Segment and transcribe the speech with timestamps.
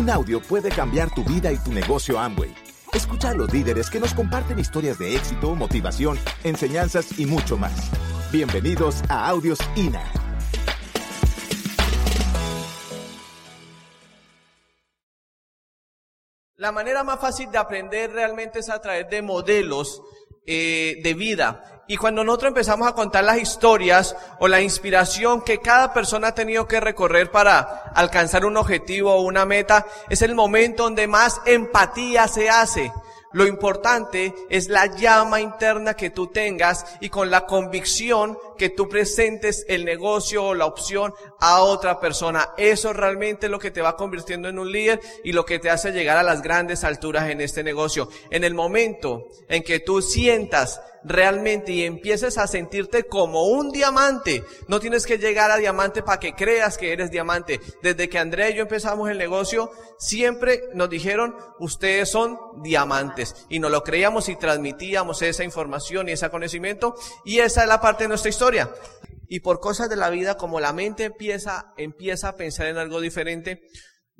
[0.00, 2.54] Un audio puede cambiar tu vida y tu negocio Amway.
[2.94, 7.90] Escucha a los líderes que nos comparten historias de éxito, motivación, enseñanzas y mucho más.
[8.32, 10.02] Bienvenidos a Audios INA.
[16.56, 20.00] La manera más fácil de aprender realmente es a través de modelos
[20.46, 21.82] eh, de vida.
[21.86, 26.34] Y cuando nosotros empezamos a contar las historias o la inspiración que cada persona ha
[26.36, 31.40] tenido que recorrer para alcanzar un objetivo o una meta, es el momento donde más
[31.46, 32.92] empatía se hace.
[33.32, 38.88] Lo importante es la llama interna que tú tengas y con la convicción que tú
[38.88, 42.50] presentes el negocio o la opción a otra persona.
[42.56, 45.70] Eso realmente es lo que te va convirtiendo en un líder y lo que te
[45.70, 48.08] hace llegar a las grandes alturas en este negocio.
[48.30, 54.44] En el momento en que tú sientas realmente y empieces a sentirte como un diamante.
[54.68, 57.60] No tienes que llegar a diamante para que creas que eres diamante.
[57.82, 63.46] Desde que Andrea y yo empezamos el negocio, siempre nos dijeron, ustedes son diamantes.
[63.48, 66.94] Y nos lo creíamos y transmitíamos esa información y ese conocimiento.
[67.24, 68.70] Y esa es la parte de nuestra historia.
[69.28, 73.00] Y por cosas de la vida, como la mente empieza, empieza a pensar en algo
[73.00, 73.62] diferente,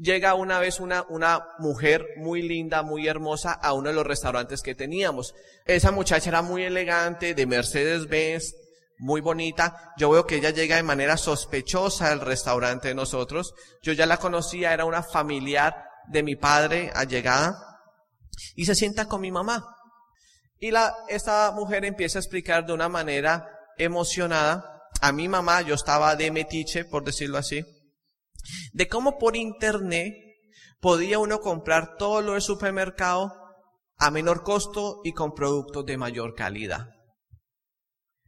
[0.01, 4.62] llega una vez una, una mujer muy linda, muy hermosa a uno de los restaurantes
[4.62, 5.34] que teníamos.
[5.67, 8.55] Esa muchacha era muy elegante, de Mercedes-Benz,
[8.98, 9.92] muy bonita.
[9.98, 13.55] Yo veo que ella llega de manera sospechosa al restaurante de nosotros.
[13.83, 17.59] Yo ya la conocía, era una familiar de mi padre allegada.
[18.57, 19.77] Y se sienta con mi mamá.
[20.59, 24.89] Y la, esta mujer empieza a explicar de una manera emocionada.
[25.03, 27.64] A mi mamá, yo estaba de metiche, por decirlo así
[28.72, 30.14] de cómo por internet
[30.80, 33.33] podía uno comprar todo lo del supermercado
[33.96, 36.88] a menor costo y con productos de mayor calidad.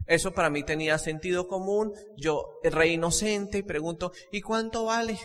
[0.07, 1.93] Eso para mí tenía sentido común.
[2.17, 5.19] Yo, rey inocente, y pregunto, ¿y cuánto vale?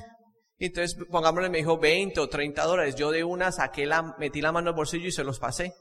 [0.60, 2.96] Entonces, pongámosle, me dijo 20 o 30 dólares.
[2.96, 5.74] Yo de una saqué metí la mano al bolsillo y se los pasé.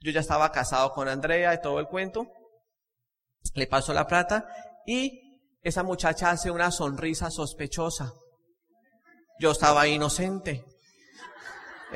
[0.00, 2.26] Yo ya estaba casado con Andrea y todo el cuento.
[3.54, 4.46] Le paso la plata
[4.86, 5.29] y
[5.62, 8.12] esa muchacha hace una sonrisa sospechosa.
[9.38, 10.64] Yo estaba inocente.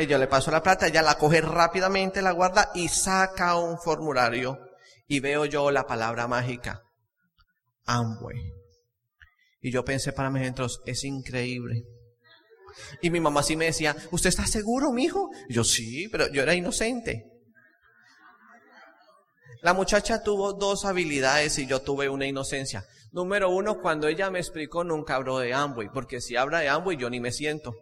[0.08, 4.58] Yo le paso la plata, ella la coge rápidamente, la guarda y saca un formulario.
[5.06, 6.82] Y veo yo la palabra mágica.
[7.84, 8.52] Amway.
[9.60, 11.84] Y yo pensé para mis adentros, es increíble.
[13.00, 15.30] Y mi mamá sí me decía, ¿usted está seguro, mijo?
[15.48, 17.30] Y yo sí, pero yo era inocente.
[19.62, 22.84] La muchacha tuvo dos habilidades y yo tuve una inocencia.
[23.14, 26.96] Número uno, cuando ella me explicó, nunca habló de Amway, porque si habla de Amway,
[26.96, 27.76] yo ni me siento.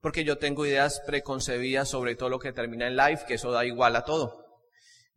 [0.00, 3.66] Porque yo tengo ideas preconcebidas sobre todo lo que termina en life, que eso da
[3.66, 4.46] igual a todo.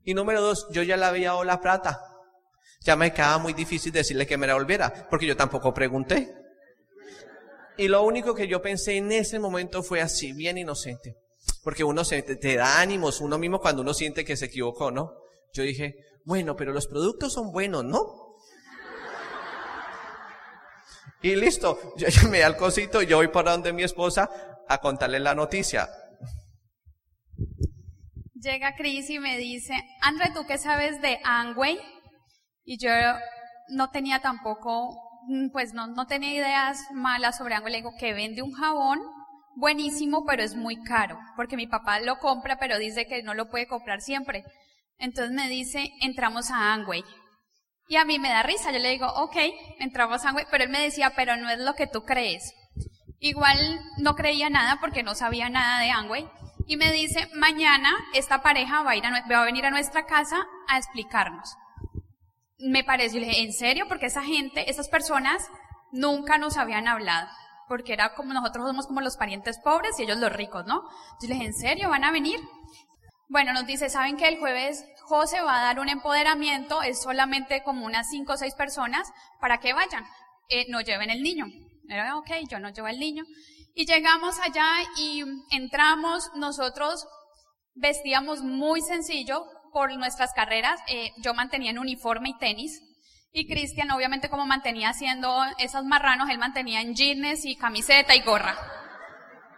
[0.04, 2.02] Y número dos, yo ya le había dado la plata.
[2.82, 6.30] Ya me quedaba muy difícil decirle que me la volviera, porque yo tampoco pregunté.
[7.78, 11.16] Y lo único que yo pensé en ese momento fue así, bien inocente.
[11.64, 15.14] Porque uno se, te da ánimos, uno mismo cuando uno siente que se equivocó, ¿no?
[15.54, 15.96] Yo dije,
[16.26, 18.27] bueno, pero los productos son buenos, ¿no?
[21.22, 24.30] Y listo, yo me al cosito y yo voy para donde mi esposa
[24.68, 25.90] a contarle la noticia.
[28.34, 31.80] Llega Cris y me dice, André, ¿tú qué sabes de Angway?
[32.64, 32.92] Y yo
[33.70, 34.96] no tenía tampoco,
[35.28, 37.72] mm, pues no, no tenía ideas malas sobre Angway.
[37.72, 39.00] Le digo que vende un jabón
[39.56, 43.50] buenísimo, pero es muy caro, porque mi papá lo compra, pero dice que no lo
[43.50, 44.44] puede comprar siempre.
[45.00, 47.04] Entonces me dice, entramos a Angway.
[47.88, 49.36] Y a mí me da risa, yo le digo, ok,
[49.80, 52.54] entramos a pero él me decía, pero no es lo que tú crees.
[53.20, 56.30] Igual no creía nada porque no sabía nada de Angway.
[56.68, 60.78] Y me dice, mañana esta pareja va a, ir a, venir a nuestra casa a
[60.78, 61.56] explicarnos.
[62.60, 63.86] Me pareció, le dije, ¿en serio?
[63.88, 65.48] Porque esa gente, esas personas
[65.94, 67.30] nunca nos habían hablado.
[67.70, 70.84] Porque era como nosotros somos como los parientes pobres y ellos los ricos, ¿no?
[71.06, 71.90] Entonces le dije, ¿en serio?
[71.90, 72.40] ¿Van a venir?
[73.30, 77.64] Bueno, nos dice, ¿saben que el jueves José va a dar un empoderamiento, es solamente
[77.64, 79.08] como unas cinco o seis personas
[79.40, 80.06] para que vayan,
[80.50, 81.46] eh, no lleven el niño.
[81.88, 83.24] Era, ok, yo no llevo el niño.
[83.74, 84.68] Y llegamos allá
[84.98, 87.08] y entramos, nosotros
[87.74, 92.82] vestíamos muy sencillo por nuestras carreras, eh, yo mantenía en uniforme y tenis,
[93.32, 98.22] y Cristian, obviamente, como mantenía haciendo esos marranos, él mantenía en jeans y camiseta y
[98.22, 98.58] gorra.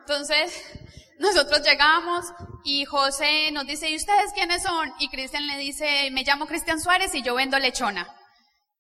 [0.02, 0.80] Entonces,
[1.20, 2.26] nosotros llegamos
[2.64, 4.92] y José nos dice, ¿y ustedes quiénes son?
[5.00, 8.08] Y Cristian le dice, me llamo Cristian Suárez y yo vendo lechona.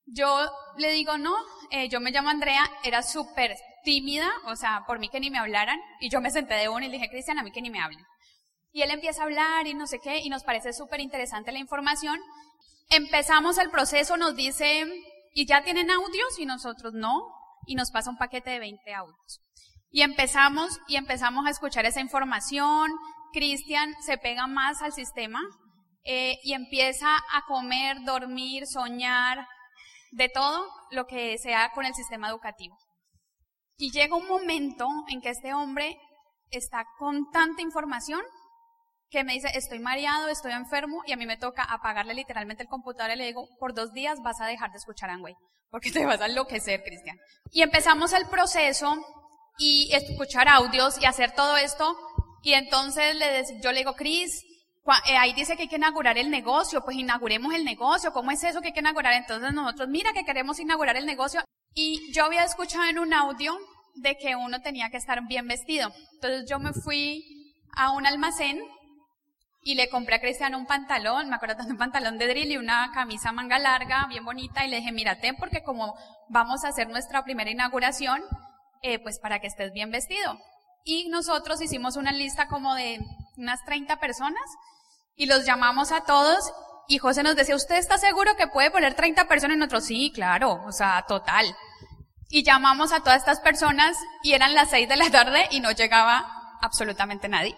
[0.05, 1.35] Yo le digo, no,
[1.69, 5.37] eh, yo me llamo Andrea, era súper tímida, o sea, por mí que ni me
[5.37, 5.79] hablaran.
[5.99, 7.81] Y yo me senté de uno y le dije, Cristian, a mí que ni me
[7.81, 8.05] hablen.
[8.71, 11.59] Y él empieza a hablar y no sé qué, y nos parece súper interesante la
[11.59, 12.19] información.
[12.89, 14.85] Empezamos el proceso, nos dice,
[15.33, 16.39] ¿y ya tienen audios?
[16.39, 17.21] Y nosotros no,
[17.65, 19.41] y nos pasa un paquete de 20 audios.
[19.91, 22.91] Y empezamos, y empezamos a escuchar esa información.
[23.33, 25.39] Cristian se pega más al sistema
[26.03, 29.47] eh, y empieza a comer, dormir, soñar,
[30.11, 32.77] de todo lo que sea con el sistema educativo.
[33.77, 35.97] Y llega un momento en que este hombre
[36.49, 38.21] está con tanta información
[39.09, 42.69] que me dice, estoy mareado, estoy enfermo, y a mí me toca apagarle literalmente el
[42.69, 45.35] computador y le digo, por dos días vas a dejar de escuchar Angway,
[45.71, 47.17] porque te vas a enloquecer, Cristian.
[47.51, 48.95] Y empezamos el proceso
[49.59, 51.95] y escuchar audios y hacer todo esto,
[52.41, 54.43] y entonces le, yo le digo, Cris,
[55.07, 58.43] eh, ahí dice que hay que inaugurar el negocio, pues inauguremos el negocio, ¿cómo es
[58.43, 59.13] eso que hay que inaugurar?
[59.13, 61.41] Entonces nosotros, mira que queremos inaugurar el negocio,
[61.75, 63.57] y yo había escuchado en un audio
[63.95, 65.91] de que uno tenía que estar bien vestido.
[66.13, 68.59] Entonces yo me fui a un almacén
[69.61, 72.57] y le compré a Cristiano un pantalón, me acuerdo tanto un pantalón de drill y
[72.57, 75.95] una camisa manga larga, bien bonita, y le dije, mírate, porque como
[76.29, 78.23] vamos a hacer nuestra primera inauguración,
[78.81, 80.37] eh, pues para que estés bien vestido.
[80.83, 82.99] Y nosotros hicimos una lista como de
[83.37, 84.43] unas 30 personas
[85.15, 86.51] y los llamamos a todos
[86.87, 89.57] y José nos decía, ¿usted está seguro que puede poner 30 personas?
[89.57, 91.55] Y nosotros, sí, claro, o sea, total.
[92.29, 95.71] Y llamamos a todas estas personas y eran las 6 de la tarde y no
[95.71, 96.25] llegaba
[96.61, 97.55] absolutamente nadie.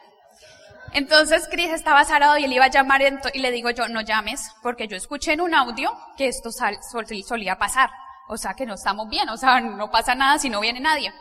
[0.94, 3.02] Entonces Cris estaba zarado y él iba a llamar
[3.34, 7.58] y le digo yo, no llames, porque yo escuché en un audio que esto solía
[7.58, 7.90] pasar.
[8.32, 11.14] O sea, que no estamos bien, o sea, no pasa nada si no viene nadie.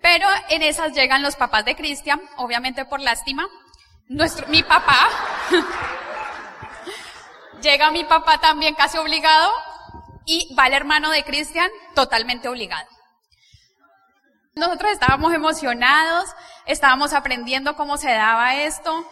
[0.00, 3.46] Pero en esas llegan los papás de Cristian, obviamente por lástima.
[4.08, 5.10] Nuestro, mi papá,
[7.60, 9.52] llega mi papá también casi obligado
[10.24, 12.88] y va el hermano de Cristian totalmente obligado.
[14.54, 16.30] Nosotros estábamos emocionados,
[16.64, 19.06] estábamos aprendiendo cómo se daba esto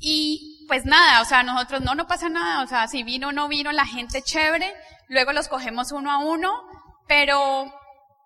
[0.00, 3.32] y pues nada, o sea, nosotros no, no pasa nada, o sea, si vino o
[3.32, 4.74] no vino la gente chévere,
[5.06, 6.50] luego los cogemos uno a uno,
[7.06, 7.70] pero,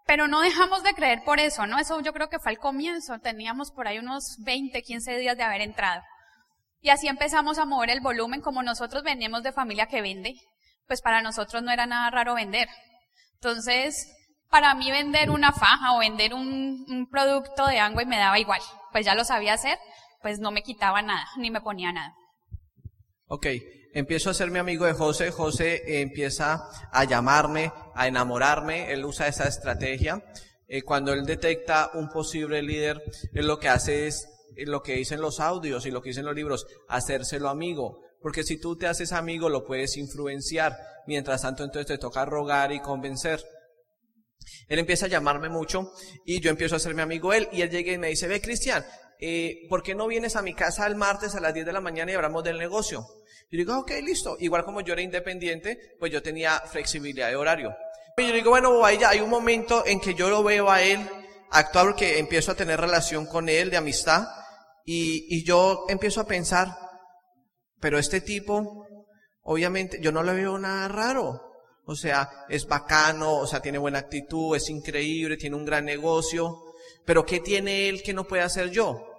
[0.06, 1.81] pero no dejamos de creer por eso, ¿no?
[1.81, 5.43] Eso yo creo que fue al comienzo, teníamos por ahí unos 20, 15 días de
[5.43, 6.04] haber entrado.
[6.81, 10.37] Y así empezamos a mover el volumen como nosotros venimos de familia que vende,
[10.87, 12.69] pues para nosotros no era nada raro vender.
[13.34, 14.08] Entonces,
[14.50, 18.60] para mí vender una faja o vender un, producto de Angway me daba igual.
[18.93, 19.81] Pues ya lo sabía hacer,
[20.22, 22.14] pues no me quitaba nada, ni me ponía nada.
[23.28, 23.46] Ok,
[23.93, 25.32] empiezo a ser mi amigo de José.
[25.32, 28.93] José empieza a llamarme, a enamorarme.
[28.93, 30.25] Él usa esa estrategia.
[30.69, 33.02] Eh, cuando él detecta un posible líder,
[33.32, 36.25] él lo que hace es eh, lo que dicen los audios y lo que dicen
[36.25, 38.00] los libros, hacérselo amigo.
[38.23, 40.79] Porque si tú te haces amigo, lo puedes influenciar.
[41.08, 43.44] Mientras tanto, entonces te toca rogar y convencer.
[44.69, 45.93] Él empieza a llamarme mucho
[46.25, 48.84] y yo empiezo a mi amigo él y él llega y me dice, ve Cristian,
[49.21, 51.81] eh, ¿por qué no vienes a mi casa el martes a las 10 de la
[51.81, 53.07] mañana y hablamos del negocio?
[53.51, 54.37] Y digo, ok, listo.
[54.41, 57.75] Igual como yo era independiente, pues yo tenía flexibilidad de horario.
[58.17, 61.01] Y yo digo, bueno, vaya, hay un momento en que yo lo veo a él
[61.51, 64.27] actuar porque empiezo a tener relación con él de amistad
[64.85, 66.77] y, y yo empiezo a pensar,
[67.81, 68.87] pero este tipo,
[69.43, 71.47] obviamente, yo no le veo nada raro.
[71.89, 76.66] O sea, es bacano, o sea, tiene buena actitud, es increíble, tiene un gran negocio.
[77.05, 79.12] Pero ¿qué tiene él que no puede hacer yo?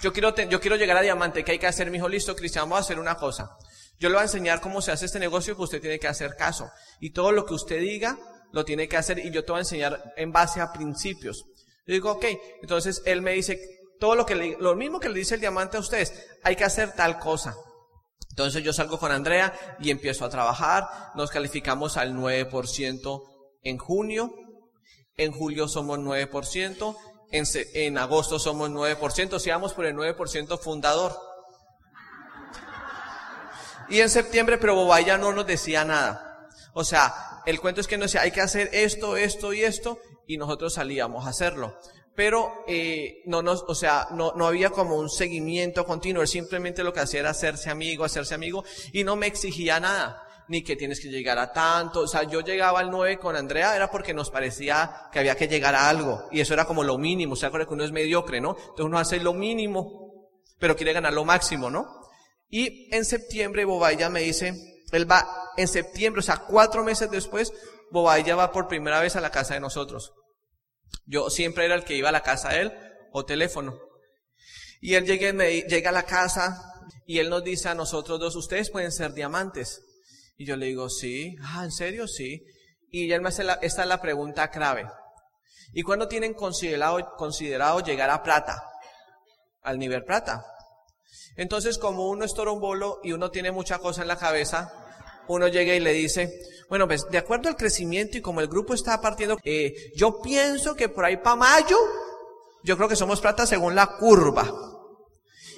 [0.00, 1.90] Yo quiero, llegar a diamante, ¿qué hay que hacer?
[1.90, 3.56] Mi hijo, listo, Cristian, vamos a hacer una cosa.
[3.98, 6.34] Yo le voy a enseñar cómo se hace este negocio que usted tiene que hacer
[6.34, 6.70] caso.
[7.00, 8.18] Y todo lo que usted diga,
[8.52, 11.44] lo tiene que hacer y yo te voy a enseñar en base a principios.
[11.86, 12.24] Yo digo, ok,
[12.62, 13.60] entonces él me dice,
[14.00, 16.64] todo lo que le, lo mismo que le dice el diamante a ustedes, hay que
[16.64, 17.54] hacer tal cosa.
[18.30, 23.22] Entonces yo salgo con Andrea y empiezo a trabajar, nos calificamos al 9%
[23.62, 24.34] en junio,
[25.16, 26.96] en julio somos 9%,
[27.30, 31.16] en, en agosto somos 9%, si vamos por el 9% fundador.
[33.88, 36.48] Y en septiembre, pero Bobaya no nos decía nada.
[36.74, 39.98] O sea, el cuento es que nos decía, hay que hacer esto, esto y esto,
[40.26, 41.76] y nosotros salíamos a hacerlo
[42.14, 46.84] pero eh, no nos, o sea, no, no había como un seguimiento continuo, él simplemente
[46.84, 50.76] lo que hacía era hacerse amigo, hacerse amigo, y no me exigía nada, ni que
[50.76, 54.14] tienes que llegar a tanto, o sea, yo llegaba al 9 con Andrea, era porque
[54.14, 57.36] nos parecía que había que llegar a algo, y eso era como lo mínimo, o
[57.36, 58.56] sea, que uno es mediocre, ¿no?
[58.56, 61.86] Entonces uno hace lo mínimo, pero quiere ganar lo máximo, ¿no?
[62.48, 64.54] Y en septiembre Bobaya me dice,
[64.92, 67.52] él va, en septiembre, o sea, cuatro meses después,
[67.90, 70.12] Bobaya va por primera vez a la casa de nosotros.
[71.06, 72.72] Yo siempre era el que iba a la casa de él
[73.12, 73.78] o teléfono.
[74.80, 76.62] Y él llega, llega a la casa
[77.06, 79.80] y él nos dice a nosotros dos, ustedes pueden ser diamantes.
[80.42, 82.08] Y yo le digo, sí, ah, ¿en serio?
[82.08, 82.44] Sí.
[82.90, 84.88] Y él me hace la, esta es la pregunta clave.
[85.72, 88.60] ¿Y cuándo tienen considerado, considerado llegar a plata?
[89.62, 90.44] Al nivel plata.
[91.36, 94.72] Entonces, como uno es torombolo y uno tiene mucha cosa en la cabeza,
[95.28, 98.74] uno llega y le dice, bueno, pues de acuerdo al crecimiento y como el grupo
[98.74, 101.78] está partiendo, eh, yo pienso que por ahí para mayo
[102.64, 104.52] yo creo que somos plata según la curva.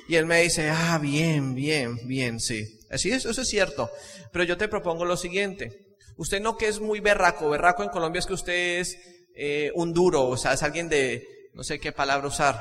[0.09, 2.81] Y él me dice, ah, bien, bien, bien, sí.
[2.94, 3.90] Así es, eso es cierto.
[4.32, 5.96] Pero yo te propongo lo siguiente.
[6.16, 8.96] Usted no que es muy berraco, berraco en Colombia es que usted es
[9.34, 12.60] eh, un duro, o sea, es alguien de, no sé qué palabra usar.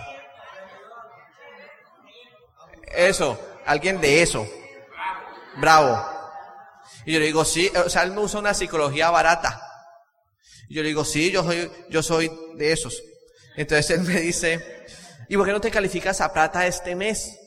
[2.95, 4.47] Eso, alguien de eso.
[5.57, 6.03] Bravo.
[7.05, 9.61] Y yo le digo, sí, o sea, él me usa una psicología barata.
[10.67, 13.03] Y yo le digo, sí, yo soy, yo soy de esos.
[13.55, 14.85] Entonces él me dice,
[15.29, 17.37] ¿y por qué no te calificas a plata este mes?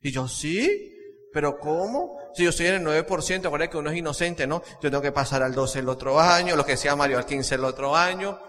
[0.00, 0.95] Y yo, sí,
[1.36, 2.18] pero ¿cómo?
[2.32, 4.62] Si yo estoy en el 9%, acuérdate que uno es inocente, ¿no?
[4.80, 7.56] Yo tengo que pasar al 12 el otro año, lo que decía Mario al 15
[7.56, 8.40] el otro año.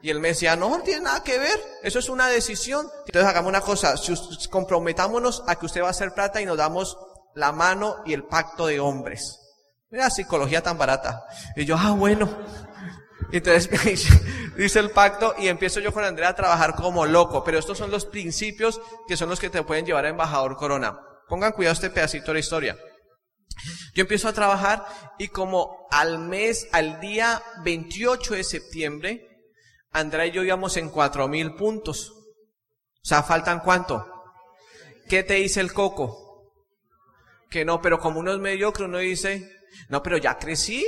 [0.00, 2.88] Y él me decía, no, no tiene nada que ver, eso es una decisión.
[3.06, 3.96] Entonces hagamos una cosa,
[4.48, 6.96] comprometámonos a que usted va a hacer plata y nos damos
[7.34, 9.40] la mano y el pacto de hombres.
[9.90, 11.26] Mira, psicología tan barata.
[11.56, 12.28] Y yo, ah, bueno.
[13.32, 13.68] Entonces
[14.56, 17.42] dice el pacto y empiezo yo con Andrea a trabajar como loco.
[17.42, 21.00] Pero estos son los principios que son los que te pueden llevar a embajador corona.
[21.30, 22.76] Pongan cuidado este pedacito de la historia.
[23.94, 24.84] Yo empiezo a trabajar
[25.16, 29.28] y como al mes, al día 28 de septiembre,
[29.92, 32.10] Andrea y yo íbamos en cuatro mil puntos.
[32.10, 34.04] O sea, ¿faltan cuánto?
[35.08, 36.52] ¿Qué te dice el coco?
[37.48, 39.48] Que no, pero como uno es mediocre, uno dice,
[39.88, 40.84] no, pero ya crecí.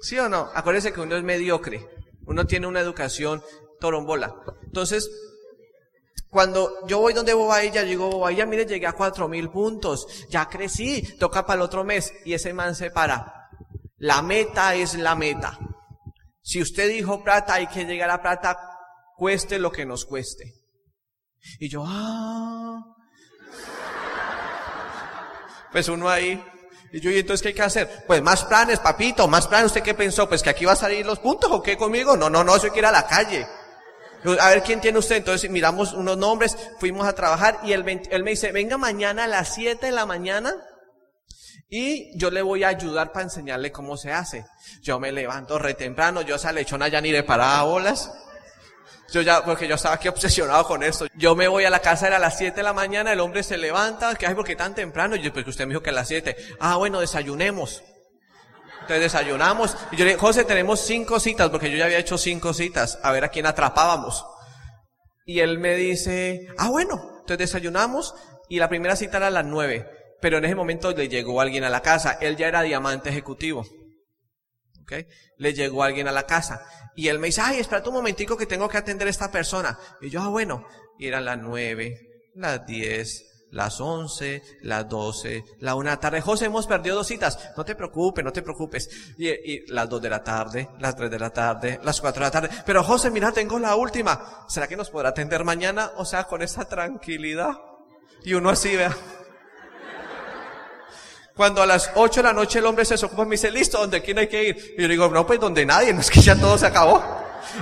[0.00, 0.50] ¿Sí o no?
[0.52, 1.88] Acuérdense que uno es mediocre.
[2.26, 3.40] Uno tiene una educación
[3.78, 4.34] torombola.
[4.64, 5.08] Entonces,
[6.36, 10.06] cuando yo voy donde Bobadilla, digo, Bobadilla, mire, llegué a cuatro mil puntos.
[10.28, 11.00] Ya crecí.
[11.18, 12.12] Toca para el otro mes.
[12.26, 13.48] Y ese man se para.
[13.96, 15.58] La meta es la meta.
[16.42, 18.54] Si usted dijo plata, hay que llegar a plata,
[19.16, 20.52] cueste lo que nos cueste.
[21.58, 22.82] Y yo, ah.
[25.72, 26.44] Pues uno ahí,
[26.92, 28.04] y yo, ¿y entonces qué hay que hacer?
[28.06, 29.68] Pues más planes, papito, más planes.
[29.68, 30.28] ¿Usted qué pensó?
[30.28, 32.14] ¿Pues que aquí va a salir los puntos o qué conmigo?
[32.14, 33.46] No, no, no, hay que ir a la calle.
[34.40, 35.16] A ver, ¿quién tiene usted?
[35.16, 39.54] Entonces miramos unos nombres, fuimos a trabajar y él, me dice, venga mañana a las
[39.54, 40.54] 7 de la mañana
[41.68, 44.44] y yo le voy a ayudar para enseñarle cómo se hace.
[44.82, 48.12] Yo me levanto re temprano, yo esa lechona ya ni le paraba bolas.
[49.12, 51.06] Yo ya, porque yo estaba aquí obsesionado con esto.
[51.14, 53.44] Yo me voy a la casa, era a las 7 de la mañana, el hombre
[53.44, 54.34] se levanta, ¿qué hay?
[54.34, 55.14] porque tan temprano?
[55.14, 56.36] Y yo, pues usted me dijo que a las 7.
[56.58, 57.84] Ah, bueno, desayunemos.
[58.86, 59.76] Entonces desayunamos.
[59.90, 63.00] Y yo le dije, José, tenemos cinco citas, porque yo ya había hecho cinco citas,
[63.02, 64.24] a ver a quién atrapábamos.
[65.24, 66.94] Y él me dice, ah, bueno.
[67.18, 68.14] Entonces desayunamos,
[68.48, 69.90] y la primera cita era a las 9.
[70.20, 72.12] Pero en ese momento le llegó alguien a la casa.
[72.20, 73.66] Él ya era diamante ejecutivo.
[74.82, 75.08] ¿Okay?
[75.36, 76.64] Le llegó alguien a la casa.
[76.94, 79.76] Y él me dice, ay, espera un momentico que tengo que atender a esta persona.
[80.00, 80.64] Y yo, ah, bueno.
[80.96, 81.98] Y eran las nueve,
[82.36, 86.20] las diez, las once, las doce, la una tarde.
[86.20, 87.38] José, hemos perdido dos citas.
[87.56, 88.88] No te preocupes, no te preocupes.
[89.18, 92.26] Y, y, las dos de la tarde, las tres de la tarde, las cuatro de
[92.26, 92.50] la tarde.
[92.64, 94.44] Pero José, mira, tengo la última.
[94.48, 95.92] ¿Será que nos podrá atender mañana?
[95.96, 97.52] O sea, con esa tranquilidad.
[98.24, 98.94] Y uno así, vea.
[101.36, 104.00] Cuando a las 8 de la noche el hombre se desocupa, me dice, listo, ¿dónde
[104.00, 104.74] quién hay que ir?
[104.78, 107.04] Y yo digo, no, pues donde nadie, no es que ya todo se acabó.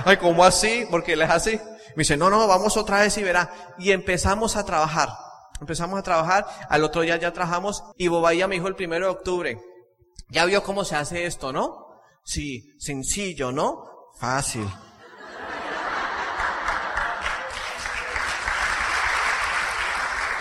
[0.05, 0.87] Ay, ¿cómo así?
[0.89, 1.59] Porque él es así.
[1.95, 3.51] Me dice, no, no, vamos otra vez y verá.
[3.77, 5.09] Y empezamos a trabajar.
[5.61, 9.11] Empezamos a trabajar, al otro día ya trabajamos y Bobaya me dijo el primero de
[9.11, 9.61] octubre.
[10.29, 11.85] Ya vio cómo se hace esto, ¿no?
[12.23, 13.83] Sí, sencillo, ¿no?
[14.19, 14.67] Fácil.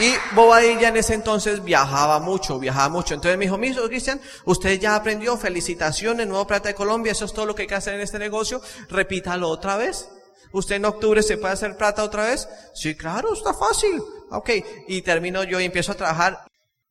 [0.00, 3.14] Y Bobadilla en ese entonces viajaba mucho, viajaba mucho.
[3.14, 7.32] Entonces me dijo, mijo Cristian, usted ya aprendió, felicitaciones, Nuevo Plata de Colombia, eso es
[7.32, 10.08] todo lo que hay que hacer en este negocio, repítalo otra vez.
[10.52, 12.48] ¿Usted en octubre se puede hacer plata otra vez?
[12.74, 14.00] Sí, claro, está fácil.
[14.36, 14.50] Ok,
[14.88, 16.38] y termino yo y empiezo a trabajar.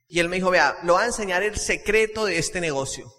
[0.07, 3.12] Y él me dijo, vea, lo va a enseñar el secreto de este negocio.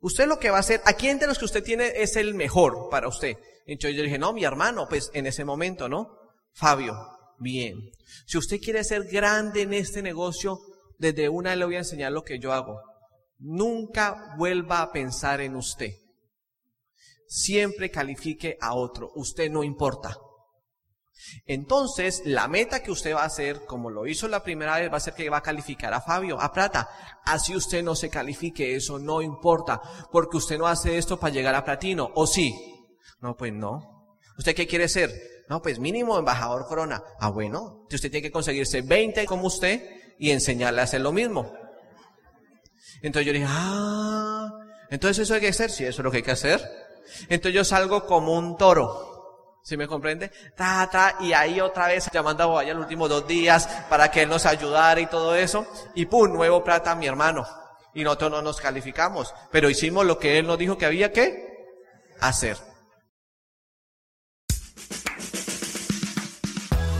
[0.00, 2.34] Usted lo que va a hacer, ¿a quién de los que usted tiene es el
[2.34, 3.36] mejor para usted?
[3.66, 6.08] Entonces yo dije, no, mi hermano, pues en ese momento, ¿no?
[6.52, 6.94] Fabio
[7.38, 7.90] bien.
[8.26, 10.58] Si usted quiere ser grande en este negocio,
[10.98, 12.80] desde una le voy a enseñar lo que yo hago.
[13.38, 15.90] Nunca vuelva a pensar en usted.
[17.26, 19.10] Siempre califique a otro.
[19.14, 20.16] Usted no importa.
[21.46, 24.96] Entonces, la meta que usted va a hacer, como lo hizo la primera vez, va
[24.96, 26.88] a ser que va a calificar a Fabio, a Plata.
[27.24, 29.80] Así usted no se califique, eso no importa,
[30.10, 32.54] porque usted no hace esto para llegar a platino, ¿o sí?
[33.20, 34.08] No, pues no.
[34.36, 35.12] ¿Usted qué quiere ser?
[35.48, 37.02] No, pues mínimo embajador corona.
[37.18, 39.82] Ah, bueno, usted tiene que conseguirse 20 como usted
[40.18, 41.52] y enseñarle a hacer lo mismo.
[43.02, 44.50] Entonces yo dije, ah,
[44.90, 46.62] entonces eso hay que hacer, sí, eso es lo que hay que hacer.
[47.28, 49.13] Entonces yo salgo como un toro.
[49.64, 50.30] ¿Sí me comprende?
[50.54, 54.20] Ta, ta, y ahí otra vez llamando a Bobaya los últimos dos días para que
[54.20, 55.66] él nos ayudara y todo eso.
[55.94, 57.46] Y pum, nuevo plata mi hermano.
[57.94, 59.34] Y nosotros no nos calificamos.
[59.50, 61.80] Pero hicimos lo que él nos dijo que había que
[62.20, 62.58] hacer.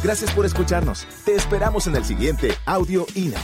[0.02, 1.06] Gracias por escucharnos.
[1.26, 3.40] Te esperamos en el siguiente Audio INA.